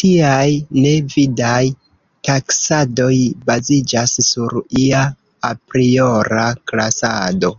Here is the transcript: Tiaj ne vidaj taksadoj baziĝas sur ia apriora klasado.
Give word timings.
Tiaj 0.00 0.50
ne 0.84 0.92
vidaj 1.14 1.64
taksadoj 2.28 3.10
baziĝas 3.50 4.16
sur 4.30 4.58
ia 4.86 5.02
apriora 5.52 6.48
klasado. 6.64 7.54